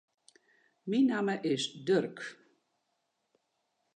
Myn 0.89 1.05
namme 1.09 1.35
is 1.53 1.63
Durk. 1.89 2.17